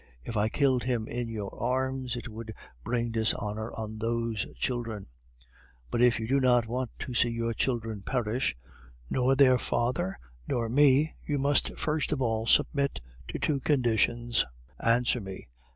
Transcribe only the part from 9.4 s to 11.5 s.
father nor me, you